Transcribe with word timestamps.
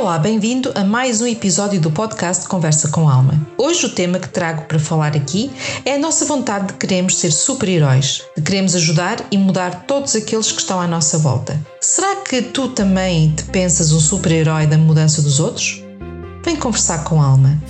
Olá, 0.00 0.18
bem-vindo 0.18 0.72
a 0.74 0.82
mais 0.82 1.20
um 1.20 1.26
episódio 1.26 1.78
do 1.78 1.90
podcast 1.90 2.48
Conversa 2.48 2.88
com 2.88 3.06
Alma. 3.06 3.34
Hoje 3.58 3.84
o 3.84 3.90
tema 3.90 4.18
que 4.18 4.30
trago 4.30 4.62
para 4.62 4.78
falar 4.78 5.14
aqui 5.14 5.50
é 5.84 5.96
a 5.96 5.98
nossa 5.98 6.24
vontade 6.24 6.68
de 6.68 6.72
queremos 6.72 7.18
ser 7.18 7.30
super-heróis, 7.30 8.22
de 8.34 8.42
queremos 8.42 8.74
ajudar 8.74 9.22
e 9.30 9.36
mudar 9.36 9.84
todos 9.86 10.16
aqueles 10.16 10.50
que 10.50 10.60
estão 10.62 10.80
à 10.80 10.86
nossa 10.86 11.18
volta. 11.18 11.60
Será 11.82 12.16
que 12.16 12.40
tu 12.40 12.68
também 12.68 13.30
te 13.32 13.44
pensas 13.44 13.92
um 13.92 14.00
super-herói 14.00 14.66
da 14.66 14.78
mudança 14.78 15.20
dos 15.20 15.38
outros? 15.38 15.84
Vem 16.42 16.56
conversar 16.56 17.04
com 17.04 17.20
Alma. 17.20 17.60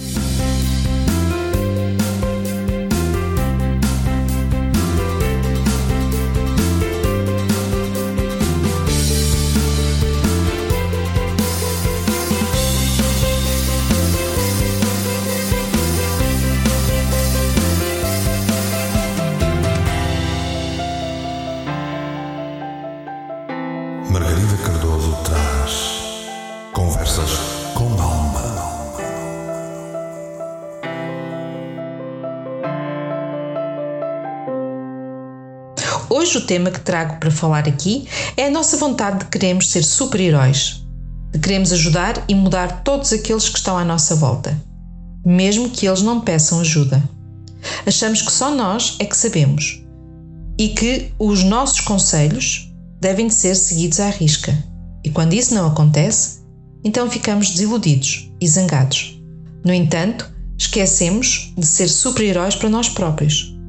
Hoje 36.12 36.38
o 36.38 36.41
tema 36.41 36.73
que 36.73 36.80
trago 36.80 37.20
para 37.20 37.30
falar 37.30 37.69
aqui 37.69 38.09
é 38.37 38.48
a 38.48 38.50
nossa 38.50 38.77
vontade 38.77 39.20
de 39.20 39.24
queremos 39.27 39.70
ser 39.70 39.84
super-heróis, 39.84 40.84
de 41.33 41.39
queremos 41.39 41.72
ajudar 41.72 42.25
e 42.28 42.34
mudar 42.34 42.83
todos 42.83 43.12
aqueles 43.12 43.48
que 43.48 43.56
estão 43.56 43.78
à 43.78 43.84
nossa 43.84 44.16
volta, 44.16 44.61
mesmo 45.25 45.70
que 45.70 45.86
eles 45.86 46.03
não 46.03 46.20
peçam 46.20 46.58
ajuda. 46.58 47.00
Achamos 47.86 48.22
que 48.22 48.33
só 48.33 48.53
nós 48.53 48.97
é 48.98 49.05
que 49.05 49.16
sabemos 49.16 49.84
e 50.58 50.70
que 50.70 51.12
os 51.16 51.44
nossos 51.44 51.81
conselhos 51.81 52.69
devem 53.00 53.28
de 53.28 53.34
ser 53.34 53.55
seguidos 53.55 54.00
à 54.00 54.11
risca. 54.11 54.53
E 55.05 55.11
quando 55.11 55.33
isso 55.33 55.55
não 55.55 55.69
acontece, 55.69 56.41
então 56.83 57.08
ficamos 57.08 57.50
desiludidos 57.50 58.33
e 58.41 58.48
zangados. 58.48 59.16
No 59.64 59.72
entanto, 59.72 60.28
esquecemos 60.58 61.55
de 61.56 61.64
ser 61.64 61.86
super-heróis 61.88 62.56
para 62.56 62.69
nós 62.69 62.88
próprios. 62.88 63.59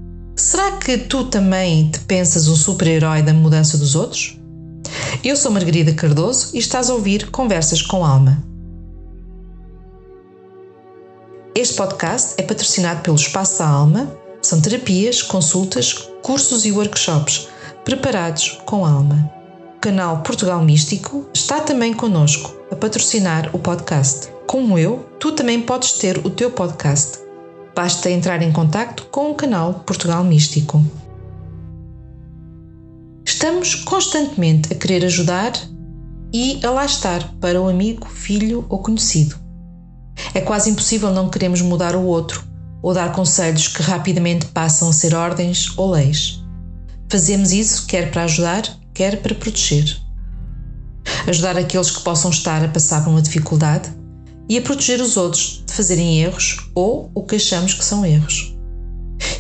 Será 0.42 0.72
que 0.72 0.98
tu 0.98 1.26
também 1.26 1.92
te 1.92 2.00
pensas 2.00 2.48
um 2.48 2.56
super-herói 2.56 3.22
da 3.22 3.32
mudança 3.32 3.78
dos 3.78 3.94
outros? 3.94 4.40
Eu 5.24 5.36
sou 5.36 5.52
Margarida 5.52 5.94
Cardoso 5.94 6.50
e 6.56 6.58
estás 6.58 6.90
a 6.90 6.96
ouvir 6.96 7.30
Conversas 7.30 7.84
com 7.84 8.04
Alma. 8.04 8.44
Este 11.54 11.76
podcast 11.76 12.34
é 12.40 12.42
patrocinado 12.42 13.02
pelo 13.02 13.18
Espaço 13.18 13.60
da 13.60 13.68
Alma. 13.68 14.18
São 14.42 14.60
terapias, 14.60 15.22
consultas, 15.22 15.94
cursos 16.24 16.66
e 16.66 16.72
workshops 16.72 17.48
preparados 17.86 18.60
com 18.66 18.84
alma. 18.84 19.32
O 19.78 19.80
canal 19.80 20.24
Portugal 20.24 20.64
Místico 20.64 21.30
está 21.32 21.60
também 21.60 21.94
conosco 21.94 22.52
a 22.72 22.76
patrocinar 22.76 23.56
o 23.56 23.60
podcast. 23.60 24.30
Como 24.48 24.80
eu, 24.80 25.08
tu 25.20 25.34
também 25.34 25.62
podes 25.62 25.94
ter 25.94 26.18
o 26.26 26.32
teu 26.32 26.50
podcast. 26.50 27.21
Basta 27.76 28.12
entrar 28.12 28.42
em 28.42 28.52
contato 28.52 29.06
com 29.06 29.32
o 29.32 29.36
canal 29.36 29.76
Portugal 29.86 30.24
Místico. 30.24 30.84
Estamos 33.26 33.76
constantemente 33.76 34.74
a 34.74 34.76
querer 34.76 35.06
ajudar 35.06 35.54
e 36.34 36.60
a 36.66 36.70
lá 36.70 36.86
estar 36.86 37.34
para 37.40 37.62
o 37.62 37.70
amigo, 37.70 38.08
filho 38.08 38.66
ou 38.68 38.80
conhecido. 38.80 39.36
É 40.34 40.42
quase 40.42 40.70
impossível 40.70 41.12
não 41.12 41.30
queremos 41.30 41.62
mudar 41.62 41.96
o 41.96 42.04
outro 42.04 42.44
ou 42.82 42.94
dar 42.94 43.14
conselhos 43.14 43.68
que 43.68 43.82
rapidamente 43.82 44.48
passam 44.48 44.90
a 44.90 44.94
ser 44.94 45.16
ordens 45.16 45.72
ou 45.78 45.92
leis. 45.92 46.44
Fazemos 47.10 47.52
isso 47.52 47.86
quer 47.88 48.12
para 48.12 48.24
ajudar, 48.24 48.64
quer 48.94 49.22
para 49.22 49.36
proteger. 49.36 49.98
Ajudar 51.28 51.58
aqueles 51.58 51.92
que 51.92 52.04
possam 52.04 52.32
estar 52.32 52.64
a 52.64 52.68
passar 52.68 53.04
por 53.04 53.12
uma 53.12 53.22
dificuldade 53.22 53.90
e 54.50 54.58
a 54.58 54.62
proteger 54.62 55.02
os 55.02 55.16
outros 55.16 55.61
de 55.72 55.78
fazerem 55.78 56.22
erros 56.22 56.70
ou 56.76 57.10
o 57.16 57.24
que 57.24 57.36
achamos 57.36 57.74
que 57.74 57.84
são 57.84 58.06
erros. 58.06 58.56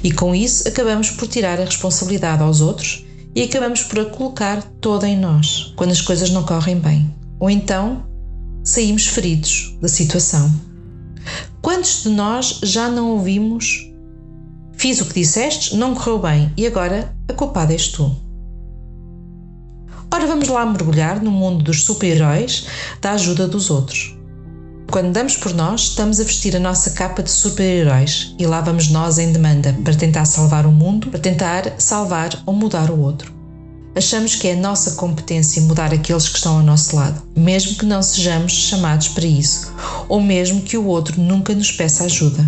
E 0.03 0.11
com 0.11 0.33
isso 0.33 0.67
acabamos 0.67 1.11
por 1.11 1.27
tirar 1.27 1.59
a 1.59 1.65
responsabilidade 1.65 2.41
aos 2.41 2.61
outros 2.61 3.05
e 3.35 3.43
acabamos 3.43 3.83
por 3.83 3.99
a 3.99 4.05
colocar 4.05 4.63
toda 4.79 5.07
em 5.07 5.17
nós 5.17 5.73
quando 5.75 5.91
as 5.91 6.01
coisas 6.01 6.29
não 6.29 6.43
correm 6.43 6.79
bem. 6.79 7.13
Ou 7.39 7.49
então 7.49 8.05
saímos 8.63 9.07
feridos 9.07 9.75
da 9.81 9.87
situação. 9.87 10.51
Quantos 11.61 12.03
de 12.03 12.09
nós 12.09 12.59
já 12.63 12.89
não 12.89 13.11
ouvimos 13.11 13.91
Fiz 14.81 14.99
o 14.99 15.05
que 15.05 15.13
disseste, 15.13 15.75
não 15.75 15.93
correu 15.93 16.17
bem 16.17 16.51
e 16.57 16.65
agora 16.65 17.15
a 17.29 17.33
culpada 17.33 17.71
és 17.71 17.89
tu? 17.89 18.15
Ora, 20.11 20.25
vamos 20.25 20.47
lá 20.47 20.65
mergulhar 20.65 21.21
no 21.21 21.29
mundo 21.29 21.63
dos 21.63 21.83
super-heróis 21.83 22.65
da 22.99 23.11
ajuda 23.11 23.47
dos 23.47 23.69
outros. 23.69 24.17
Quando 24.91 25.13
damos 25.13 25.37
por 25.37 25.53
nós, 25.53 25.83
estamos 25.83 26.19
a 26.19 26.23
vestir 26.25 26.53
a 26.53 26.59
nossa 26.59 26.89
capa 26.89 27.23
de 27.23 27.31
super-heróis 27.31 28.35
e 28.37 28.45
lá 28.45 28.59
vamos 28.59 28.89
nós 28.89 29.19
em 29.19 29.31
demanda 29.31 29.73
para 29.85 29.95
tentar 29.95 30.25
salvar 30.25 30.65
o 30.65 30.71
mundo, 30.71 31.07
para 31.07 31.17
tentar 31.17 31.75
salvar 31.77 32.43
ou 32.45 32.53
mudar 32.53 32.91
o 32.91 32.99
outro. 32.99 33.33
Achamos 33.95 34.35
que 34.35 34.49
é 34.49 34.51
a 34.51 34.57
nossa 34.57 34.91
competência 34.91 35.61
mudar 35.61 35.93
aqueles 35.93 36.27
que 36.27 36.35
estão 36.35 36.57
ao 36.57 36.61
nosso 36.61 36.93
lado, 36.93 37.21
mesmo 37.37 37.77
que 37.77 37.85
não 37.85 38.03
sejamos 38.03 38.51
chamados 38.51 39.07
para 39.07 39.25
isso, 39.25 39.73
ou 40.09 40.19
mesmo 40.19 40.61
que 40.61 40.77
o 40.77 40.85
outro 40.85 41.21
nunca 41.21 41.55
nos 41.55 41.71
peça 41.71 42.03
ajuda. 42.03 42.45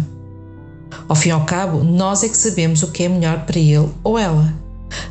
Ao 1.07 1.15
fim 1.15 1.29
e 1.29 1.31
ao 1.31 1.45
cabo, 1.45 1.81
nós 1.81 2.23
é 2.23 2.29
que 2.29 2.35
sabemos 2.35 2.83
o 2.83 2.91
que 2.91 3.03
é 3.03 3.07
melhor 3.07 3.45
para 3.45 3.57
ele 3.57 3.89
ou 4.03 4.19
ela. 4.19 4.53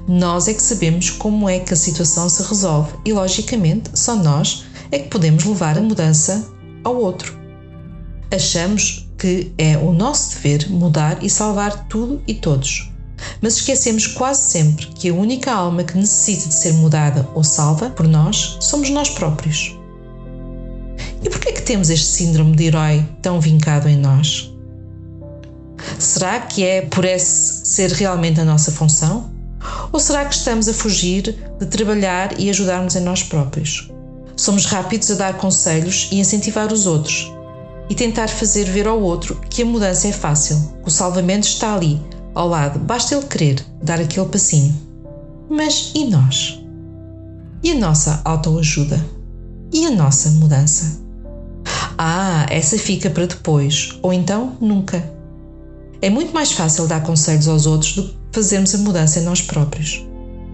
Nós 0.06 0.48
é 0.48 0.52
que 0.52 0.62
sabemos 0.62 1.08
como 1.08 1.48
é 1.48 1.60
que 1.60 1.72
a 1.72 1.76
situação 1.78 2.28
se 2.28 2.42
resolve 2.42 2.92
e, 3.06 3.12
logicamente, 3.14 3.90
só 3.94 4.14
nós 4.14 4.66
é 4.90 4.98
que 4.98 5.08
podemos 5.08 5.44
levar 5.44 5.78
a 5.78 5.80
mudança 5.80 6.51
ao 6.84 6.96
outro. 6.96 7.36
Achamos 8.30 9.08
que 9.18 9.52
é 9.58 9.76
o 9.76 9.92
nosso 9.92 10.34
dever 10.34 10.68
mudar 10.70 11.22
e 11.22 11.30
salvar 11.30 11.86
tudo 11.88 12.20
e 12.26 12.34
todos. 12.34 12.90
Mas 13.40 13.56
esquecemos 13.56 14.06
quase 14.06 14.50
sempre 14.50 14.86
que 14.86 15.08
a 15.08 15.14
única 15.14 15.52
alma 15.52 15.84
que 15.84 15.96
necessita 15.96 16.48
de 16.48 16.54
ser 16.54 16.72
mudada 16.72 17.28
ou 17.34 17.44
salva 17.44 17.90
por 17.90 18.08
nós 18.08 18.56
somos 18.60 18.90
nós 18.90 19.10
próprios. 19.10 19.78
E 21.22 21.30
por 21.30 21.38
que 21.38 21.50
é 21.50 21.52
que 21.52 21.62
temos 21.62 21.88
este 21.88 22.06
síndrome 22.06 22.56
de 22.56 22.64
herói 22.64 23.06
tão 23.20 23.40
vincado 23.40 23.88
em 23.88 23.96
nós? 23.96 24.52
Será 25.98 26.40
que 26.40 26.64
é 26.64 26.82
por 26.82 27.04
esse 27.04 27.66
ser 27.66 27.92
realmente 27.92 28.40
a 28.40 28.44
nossa 28.44 28.72
função? 28.72 29.30
Ou 29.92 30.00
será 30.00 30.24
que 30.24 30.34
estamos 30.34 30.68
a 30.68 30.74
fugir 30.74 31.36
de 31.60 31.66
trabalhar 31.66 32.38
e 32.40 32.50
ajudarmos 32.50 32.96
em 32.96 33.00
nós 33.00 33.22
próprios? 33.22 33.88
Somos 34.42 34.66
rápidos 34.66 35.08
a 35.12 35.14
dar 35.14 35.34
conselhos 35.38 36.08
e 36.10 36.18
incentivar 36.18 36.72
os 36.72 36.84
outros 36.84 37.32
e 37.88 37.94
tentar 37.94 38.26
fazer 38.26 38.64
ver 38.64 38.88
ao 38.88 39.00
outro 39.00 39.40
que 39.48 39.62
a 39.62 39.64
mudança 39.64 40.08
é 40.08 40.12
fácil, 40.12 40.56
que 40.82 40.88
o 40.88 40.90
salvamento 40.90 41.46
está 41.46 41.76
ali, 41.76 42.02
ao 42.34 42.48
lado, 42.48 42.80
basta 42.80 43.14
ele 43.14 43.24
querer 43.24 43.64
dar 43.80 44.00
aquele 44.00 44.26
passinho. 44.26 44.74
Mas 45.48 45.92
e 45.94 46.06
nós? 46.06 46.60
E 47.62 47.70
a 47.70 47.76
nossa 47.76 48.20
autoajuda? 48.24 48.98
E 49.72 49.86
a 49.86 49.92
nossa 49.92 50.28
mudança? 50.30 51.00
Ah, 51.96 52.44
essa 52.50 52.76
fica 52.76 53.10
para 53.10 53.26
depois, 53.26 53.96
ou 54.02 54.12
então 54.12 54.56
nunca. 54.60 55.08
É 56.00 56.10
muito 56.10 56.34
mais 56.34 56.50
fácil 56.50 56.88
dar 56.88 57.04
conselhos 57.04 57.46
aos 57.46 57.64
outros 57.64 57.94
do 57.94 58.08
que 58.08 58.16
fazermos 58.32 58.74
a 58.74 58.78
mudança 58.78 59.20
em 59.20 59.22
nós 59.22 59.40
próprios. 59.40 60.04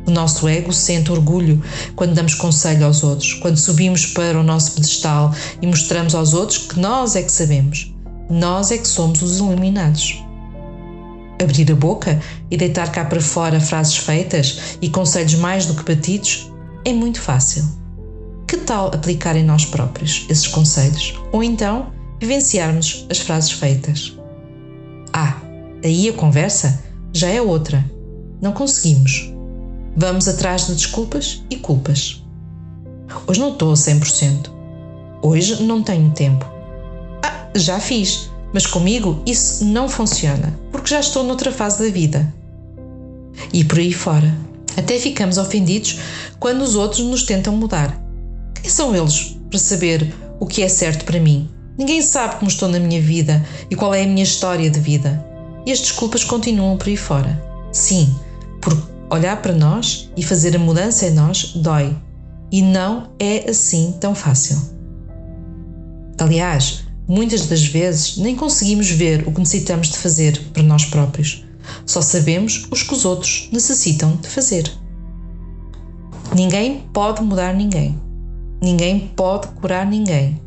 O 0.09 0.11
nosso 0.11 0.49
ego 0.49 0.73
sente 0.73 1.13
orgulho 1.13 1.63
quando 1.95 2.15
damos 2.15 2.35
conselho 2.35 2.87
aos 2.87 3.03
outros, 3.03 3.35
quando 3.35 3.59
subimos 3.59 4.07
para 4.07 4.41
o 4.41 4.43
nosso 4.43 4.73
pedestal 4.73 5.35
e 5.61 5.67
mostramos 5.67 6.15
aos 6.15 6.33
outros 6.33 6.57
que 6.57 6.81
nós 6.81 7.15
é 7.15 7.23
que 7.23 7.31
sabemos, 7.31 7.95
nós 8.31 8.71
é 8.71 8.79
que 8.79 8.89
somos 8.89 9.21
os 9.21 9.37
iluminados. 9.37 10.25
Abrir 11.39 11.71
a 11.71 11.75
boca 11.75 12.19
e 12.51 12.57
deitar 12.57 12.91
cá 12.91 13.05
para 13.05 13.21
fora 13.21 13.61
frases 13.61 13.99
feitas 13.99 14.79
e 14.81 14.89
conselhos 14.89 15.35
mais 15.35 15.67
do 15.67 15.75
que 15.75 15.85
batidos 15.95 16.51
é 16.87 16.93
muito 16.95 17.21
fácil. 17.21 17.63
Que 18.47 18.57
tal 18.57 18.87
aplicar 18.87 19.37
em 19.37 19.45
nós 19.45 19.67
próprios 19.67 20.25
esses 20.31 20.47
conselhos? 20.47 21.21
Ou 21.33 21.45
então 21.45 21.93
vivenciarmos 22.19 23.07
as 23.11 23.19
frases 23.19 23.51
feitas? 23.51 24.19
Ah, 25.13 25.37
aí 25.85 26.09
a 26.09 26.15
conversa 26.15 26.83
já 27.13 27.29
é 27.29 27.43
outra. 27.43 27.85
Não 28.41 28.53
conseguimos. 28.53 29.37
Vamos 29.97 30.29
atrás 30.29 30.67
de 30.67 30.75
desculpas 30.75 31.43
e 31.51 31.57
culpas. 31.57 32.23
Hoje 33.27 33.41
não 33.41 33.53
estou 33.53 33.73
a 33.73 33.75
100%. 33.75 34.51
Hoje 35.23 35.63
não 35.63 35.83
tenho 35.83 36.11
tempo. 36.11 36.47
Ah, 37.23 37.49
já 37.55 37.81
fiz, 37.81 38.31
mas 38.53 38.67
comigo 38.67 39.23
isso 39.27 39.65
não 39.65 39.89
funciona, 39.89 40.59
porque 40.71 40.91
já 40.91 41.01
estou 41.01 41.25
noutra 41.25 41.51
fase 41.51 41.85
da 41.85 41.91
vida. 41.91 42.33
E 43.53 43.65
por 43.65 43.79
aí 43.79 43.93
fora. 43.93 44.35
Até 44.77 44.99
ficamos 44.99 45.39
ofendidos 45.39 45.99
quando 46.39 46.63
os 46.63 46.77
outros 46.77 47.01
nos 47.01 47.25
tentam 47.25 47.57
mudar. 47.57 48.01
Quem 48.55 48.71
são 48.71 48.95
eles 48.95 49.37
para 49.51 49.59
saber 49.59 50.15
o 50.39 50.47
que 50.47 50.63
é 50.63 50.69
certo 50.69 51.05
para 51.05 51.19
mim. 51.19 51.51
Ninguém 51.77 52.03
sabe 52.03 52.37
como 52.37 52.49
estou 52.49 52.69
na 52.69 52.79
minha 52.79 53.01
vida 53.01 53.45
e 53.71 53.75
qual 53.75 53.95
é 53.95 54.03
a 54.03 54.07
minha 54.07 54.23
história 54.23 54.71
de 54.71 54.79
vida. 54.79 55.25
E 55.67 55.73
as 55.73 55.81
desculpas 55.81 56.25
continuam 56.25 56.77
por 56.77 56.89
aí 56.89 56.97
fora. 56.97 57.43
Sim, 57.73 58.15
porque 58.61 58.83
olhar 59.11 59.41
para 59.41 59.55
nós 59.55 60.11
e 60.17 60.23
fazer 60.23 60.57
a 60.57 60.59
mudança 60.59 61.07
em 61.07 61.15
nós 61.15 61.53
dói. 61.55 61.97
E 62.51 62.63
não 62.63 63.11
é 63.19 63.51
assim 63.51 63.95
tão 64.01 64.15
fácil. 64.15 64.59
Aliás, 66.19 66.85
muitas 67.07 67.47
das 67.47 67.65
vezes 67.65 68.17
nem 68.17 68.35
conseguimos 68.35 68.91
ver 68.91 69.27
o 69.27 69.33
que 69.33 69.41
necessitamos 69.41 69.89
de 69.89 69.99
fazer 69.99 70.41
para 70.53 70.63
nós 70.63 70.85
próprios. 70.85 71.45
Só 71.85 72.01
sabemos 72.01 72.67
os 72.71 72.83
que 72.83 72.95
os 72.95 73.05
outros 73.05 73.49
necessitam 73.53 74.17
de 74.17 74.29
fazer. 74.29 74.71
Ninguém 76.35 76.85
pode 76.93 77.23
mudar 77.23 77.55
ninguém. 77.55 78.01
Ninguém 78.61 79.13
pode 79.15 79.49
curar 79.49 79.87
ninguém. 79.87 80.41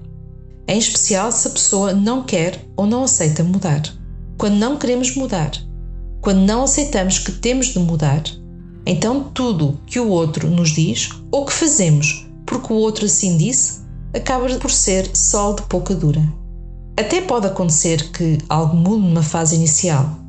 Em 0.67 0.77
especial 0.77 1.31
se 1.31 1.47
a 1.47 1.51
pessoa 1.51 1.93
não 1.93 2.23
quer 2.23 2.65
ou 2.75 2.85
não 2.85 3.03
aceita 3.03 3.43
mudar. 3.43 3.81
Quando 4.37 4.55
não 4.55 4.77
queremos 4.77 5.15
mudar, 5.15 5.51
quando 6.21 6.39
não 6.39 6.63
aceitamos 6.63 7.19
que 7.19 7.31
temos 7.31 7.67
de 7.67 7.79
mudar, 7.79 8.23
então 8.85 9.23
tudo 9.33 9.79
que 9.85 9.99
o 9.99 10.07
outro 10.07 10.49
nos 10.49 10.71
diz 10.71 11.09
ou 11.31 11.45
que 11.45 11.53
fazemos 11.53 12.25
porque 12.51 12.73
o 12.73 12.75
outro 12.75 13.05
assim 13.05 13.37
disse 13.37 13.79
acaba 14.13 14.53
por 14.55 14.69
ser 14.69 15.09
sol 15.15 15.55
de 15.55 15.61
pouca 15.63 15.95
dura. 15.95 16.21
Até 16.99 17.21
pode 17.21 17.47
acontecer 17.47 18.11
que 18.11 18.39
algo 18.49 18.75
mude 18.75 19.07
numa 19.07 19.23
fase 19.23 19.55
inicial, 19.55 20.19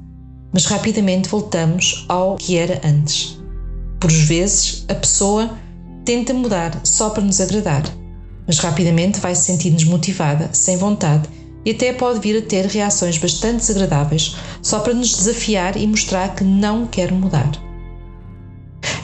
mas 0.52 0.66
rapidamente 0.66 1.28
voltamos 1.28 2.06
ao 2.08 2.36
que 2.36 2.56
era 2.56 2.80
antes. 2.84 3.40
Por 3.98 4.10
vezes, 4.10 4.84
a 4.88 4.94
pessoa 4.94 5.50
tenta 6.04 6.32
mudar 6.32 6.80
só 6.84 7.10
para 7.10 7.24
nos 7.24 7.40
agradar, 7.40 7.82
mas 8.46 8.58
rapidamente 8.58 9.18
vai 9.18 9.34
se 9.34 9.44
sentir 9.46 9.70
desmotivada, 9.70 10.48
sem 10.52 10.76
vontade 10.76 11.28
e 11.64 11.72
até 11.72 11.92
pode 11.92 12.20
vir 12.20 12.38
a 12.38 12.42
ter 12.42 12.66
reações 12.66 13.18
bastante 13.18 13.58
desagradáveis 13.58 14.36
só 14.62 14.80
para 14.80 14.94
nos 14.94 15.16
desafiar 15.16 15.76
e 15.76 15.86
mostrar 15.86 16.34
que 16.34 16.44
não 16.44 16.86
quer 16.86 17.10
mudar. 17.12 17.50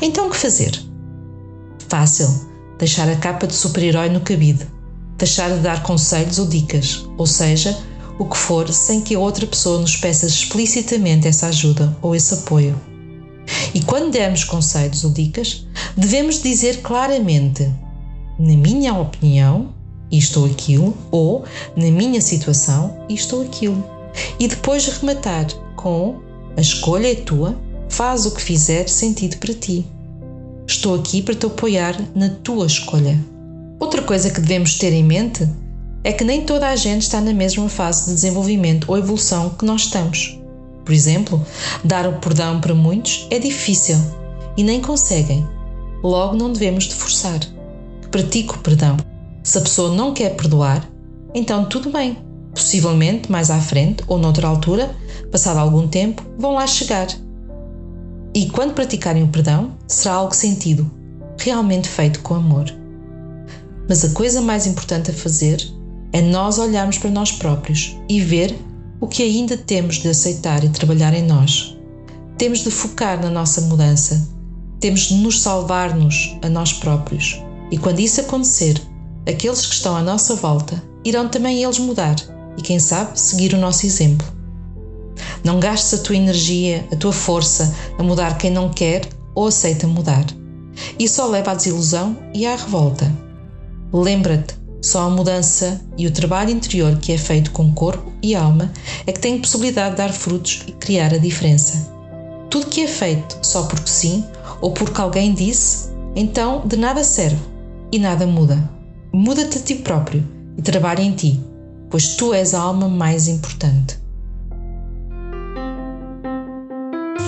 Então, 0.01 0.29
o 0.29 0.31
que 0.31 0.37
fazer? 0.37 0.81
Fácil: 1.89 2.29
deixar 2.79 3.09
a 3.09 3.17
capa 3.17 3.47
de 3.47 3.55
super-herói 3.55 4.09
no 4.09 4.21
cabide, 4.21 4.67
deixar 5.17 5.51
de 5.51 5.59
dar 5.59 5.83
conselhos 5.83 6.39
ou 6.39 6.47
dicas, 6.47 7.05
ou 7.17 7.27
seja, 7.27 7.77
o 8.19 8.25
que 8.25 8.37
for, 8.37 8.69
sem 8.73 9.01
que 9.01 9.15
a 9.15 9.19
outra 9.19 9.47
pessoa 9.47 9.81
nos 9.81 9.97
peça 9.97 10.27
explicitamente 10.27 11.27
essa 11.27 11.47
ajuda 11.47 11.97
ou 12.03 12.15
esse 12.15 12.35
apoio. 12.35 12.79
E 13.75 13.81
quando 13.83 14.11
dermos 14.11 14.45
conselhos 14.45 15.05
ou 15.05 15.11
dicas, 15.11 15.67
devemos 15.97 16.43
dizer 16.43 16.83
claramente: 16.83 17.65
na 18.39 18.57
minha 18.57 18.95
opinião, 18.95 19.75
isto 20.11 20.41
ou 20.41 20.47
aquilo, 20.47 20.97
ou 21.11 21.45
na 21.77 21.91
minha 21.91 22.21
situação, 22.21 23.05
isto 23.09 23.37
ou 23.37 23.43
aquilo. 23.43 23.85
E 24.39 24.49
depois 24.49 24.87
rematar 24.87 25.47
com: 25.77 26.21
a 26.57 26.61
escolha 26.61 27.11
é 27.11 27.15
tua, 27.15 27.57
faz 27.89 28.27
o 28.27 28.33
que 28.33 28.43
fizer 28.43 28.89
sentido 28.89 29.37
para 29.39 29.55
ti. 29.55 29.87
Estou 30.67 30.95
aqui 30.95 31.23
para 31.23 31.35
te 31.35 31.47
apoiar 31.47 31.97
na 32.15 32.29
tua 32.29 32.67
escolha. 32.67 33.19
Outra 33.81 34.03
coisa 34.03 34.31
que 34.31 34.41
devemos 34.41 34.77
ter 34.77 34.93
em 34.93 35.05
mente 35.05 35.49
é 36.05 36.13
que 36.13 36.25
nem 36.25 36.45
toda 36.45 36.69
a 36.69 36.77
gente 36.77 37.03
está 37.03 37.21
na 37.21 37.33
mesma 37.33 37.69
fase 37.69 38.07
de 38.07 38.15
desenvolvimento 38.15 38.87
ou 38.89 38.99
evolução 38.99 39.51
que 39.51 39.65
nós 39.65 39.83
estamos. 39.83 40.39
Por 40.85 40.93
exemplo, 40.93 41.45
dar 41.85 42.07
o 42.07 42.15
perdão 42.15 42.61
para 42.61 42.75
muitos 42.75 43.27
é 43.31 43.39
difícil 43.39 43.97
e 44.57 44.63
nem 44.63 44.81
conseguem. 44.81 45.47
Logo, 46.03 46.37
não 46.37 46.53
devemos 46.53 46.85
de 46.85 46.95
forçar. 46.95 47.41
Pratique 48.11 48.55
o 48.55 48.59
perdão. 48.59 48.97
Se 49.43 49.59
a 49.59 49.61
pessoa 49.61 49.95
não 49.95 50.15
quer 50.15 50.35
perdoar, 50.37 50.89
então 51.35 51.65
tudo 51.65 51.91
bem. 51.91 52.17
Possivelmente 52.55 53.31
mais 53.31 53.51
à 53.51 53.61
frente 53.61 54.03
ou 54.07 54.19
noutra 54.19 54.49
altura, 54.49 54.95
passado 55.31 55.59
algum 55.59 55.87
tempo, 55.87 56.23
vão 56.39 56.55
lá 56.55 56.67
chegar. 56.67 57.07
E 58.39 58.47
quando 58.51 58.73
praticarem 58.73 59.25
o 59.25 59.29
perdão, 59.29 59.73
será 59.89 60.15
algo 60.15 60.33
sentido, 60.33 60.89
realmente 61.41 61.89
feito 61.89 62.21
com 62.21 62.37
amor. 62.37 62.73
Mas 63.89 64.05
a 64.05 64.11
coisa 64.11 64.41
mais 64.41 64.65
importante 64.65 65.11
a 65.11 65.13
fazer 65.13 65.61
é 66.13 66.21
nós 66.21 66.57
olharmos 66.57 66.99
para 66.99 67.11
nós 67.11 67.33
próprios 67.33 67.97
e 68.09 68.21
ver 68.21 68.57
o 69.01 69.09
que 69.09 69.25
ainda 69.25 69.57
temos 69.57 69.97
de 69.97 70.09
aceitar 70.09 70.63
e 70.63 70.69
trabalhar 70.69 71.15
em 71.15 71.27
nós. 71.27 71.77
Temos 72.37 72.61
de 72.61 72.71
focar 72.71 73.21
na 73.21 73.29
nossa 73.29 73.61
mudança. 73.63 74.29
Temos 74.79 75.09
de 75.09 75.15
nos 75.15 75.41
salvar-nos 75.41 76.37
a 76.41 76.49
nós 76.49 76.73
próprios. 76.73 77.43
E 77.73 77.77
quando 77.77 77.99
isso 77.99 78.21
acontecer, 78.21 78.81
aqueles 79.29 79.67
que 79.67 79.75
estão 79.75 79.97
à 79.97 80.01
nossa 80.01 80.37
volta 80.37 80.81
irão 81.05 81.29
também 81.29 81.65
eles 81.65 81.81
mudar 81.81 82.15
e, 82.57 82.63
quem 82.63 82.79
sabe, 82.79 83.19
seguir 83.19 83.53
o 83.53 83.59
nosso 83.59 83.85
exemplo. 83.85 84.38
Não 85.45 85.61
gastes 85.61 85.99
a 85.99 86.03
tua 86.03 86.17
energia, 86.17 86.87
a 86.93 86.97
tua 86.97 87.13
força 87.13 87.75
a 87.99 88.03
mudar 88.03 88.37
quem 88.39 88.51
não 88.51 88.69
quer 88.69 89.09
ou 89.35 89.47
aceita 89.47 89.87
mudar. 89.87 90.25
Isso 90.99 91.17
só 91.17 91.27
leva 91.27 91.53
à 91.53 91.55
desilusão 91.55 92.17
e 92.35 92.47
à 92.47 92.57
revolta. 92.57 93.13
Lembra-te 93.93 94.55
só 94.81 95.03
a 95.03 95.11
mudança 95.11 95.81
e 95.97 96.07
o 96.07 96.11
trabalho 96.11 96.51
interior 96.51 96.99
que 96.99 97.13
é 97.13 97.19
feito 97.19 97.51
com 97.51 97.73
corpo 97.73 98.13
e 98.23 98.35
alma 98.35 98.73
é 99.07 99.13
que 99.13 99.21
tem 99.21 99.41
possibilidade 99.41 99.93
de 99.93 99.97
dar 99.97 100.13
frutos 100.13 100.63
e 100.67 100.73
criar 100.73 101.13
a 101.13 101.19
diferença. 101.19 101.89
Tudo 102.49 102.67
que 102.67 102.83
é 102.83 102.87
feito 102.87 103.39
só 103.43 103.65
porque 103.65 103.89
sim 103.89 104.25
ou 104.61 104.73
porque 104.73 105.01
alguém 105.01 105.35
disse, 105.35 105.91
então 106.15 106.63
de 106.67 106.77
nada 106.77 107.03
serve 107.03 107.39
e 107.91 107.99
nada 107.99 108.27
muda. 108.27 108.71
Muda-te 109.13 109.59
a 109.59 109.61
ti 109.61 109.75
próprio 109.77 110.25
e 110.57 110.63
trabalha 110.63 111.03
em 111.03 111.13
ti, 111.13 111.41
pois 111.91 112.15
tu 112.15 112.33
és 112.33 112.55
a 112.55 112.61
alma 112.61 112.89
mais 112.89 113.27
importante. 113.27 113.98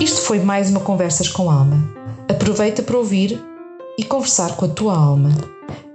Isto 0.01 0.21
foi 0.21 0.39
mais 0.39 0.67
uma 0.67 0.79
Conversas 0.79 1.27
com 1.27 1.51
Alma. 1.51 1.77
Aproveita 2.27 2.81
para 2.81 2.97
ouvir 2.97 3.39
e 3.99 4.03
conversar 4.03 4.55
com 4.55 4.65
a 4.65 4.67
tua 4.67 4.97
alma 4.97 5.29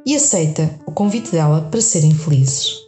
e 0.07 0.15
aceita 0.15 0.71
o 0.87 0.93
convite 0.93 1.33
dela 1.33 1.67
para 1.69 1.81
serem 1.81 2.15
felizes. 2.15 2.85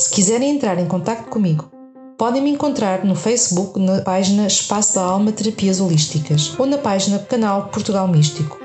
Se 0.00 0.10
quiserem 0.10 0.50
entrar 0.50 0.80
em 0.80 0.86
contato 0.86 1.28
comigo, 1.28 1.70
podem 2.18 2.42
me 2.42 2.50
encontrar 2.50 3.04
no 3.04 3.14
Facebook 3.14 3.78
na 3.78 4.00
página 4.00 4.48
Espaço 4.48 4.96
da 4.96 5.02
Alma 5.02 5.30
Terapias 5.30 5.78
Holísticas 5.78 6.58
ou 6.58 6.66
na 6.66 6.78
página 6.78 7.20
Canal 7.20 7.68
Portugal 7.68 8.08
Místico. 8.08 8.58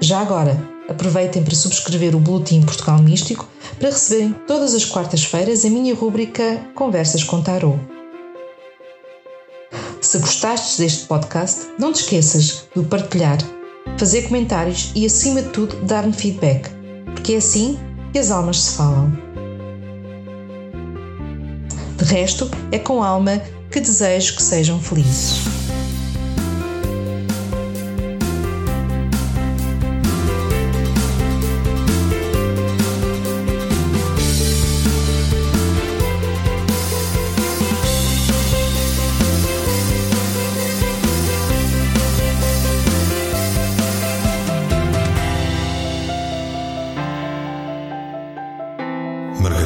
Já 0.00 0.20
agora, 0.20 0.56
aproveitem 0.88 1.42
para 1.42 1.56
subscrever 1.56 2.14
o 2.14 2.20
Boletim 2.20 2.62
Portugal 2.62 3.00
Místico 3.00 3.48
para 3.76 3.90
receberem 3.90 4.32
todas 4.46 4.72
as 4.72 4.84
quartas-feiras 4.84 5.64
a 5.64 5.68
minha 5.68 5.96
rúbrica 5.96 6.64
Conversas 6.76 7.24
com 7.24 7.42
Tarot. 7.42 7.93
Se 10.14 10.20
gostastes 10.20 10.78
deste 10.78 11.06
podcast, 11.06 11.70
não 11.76 11.92
te 11.92 12.02
esqueças 12.02 12.68
de 12.72 12.84
partilhar 12.84 13.36
fazer 13.98 14.22
comentários 14.22 14.92
e, 14.94 15.04
acima 15.04 15.42
de 15.42 15.48
tudo, 15.48 15.74
dar-me 15.84 16.12
feedback, 16.12 16.70
porque 17.06 17.32
é 17.32 17.38
assim 17.38 17.76
que 18.12 18.20
as 18.20 18.30
almas 18.30 18.60
se 18.60 18.76
falam. 18.76 19.10
De 21.98 22.04
resto, 22.04 22.48
é 22.70 22.78
com 22.78 23.02
alma 23.02 23.42
que 23.72 23.80
desejo 23.80 24.36
que 24.36 24.42
sejam 24.44 24.80
felizes. 24.80 25.63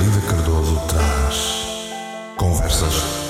Linda 0.09 0.27
Cardoso 0.27 0.81
traz 0.87 1.67
Conversas 2.35 3.28